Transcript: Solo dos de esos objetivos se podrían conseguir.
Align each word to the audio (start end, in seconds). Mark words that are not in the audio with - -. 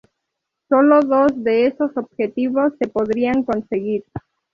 Solo 0.67 0.99
dos 1.01 1.31
de 1.43 1.67
esos 1.67 1.95
objetivos 1.95 2.73
se 2.79 2.87
podrían 2.87 3.43
conseguir. 3.43 4.03